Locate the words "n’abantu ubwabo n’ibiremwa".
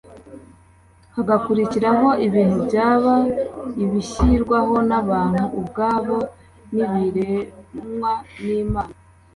4.89-8.11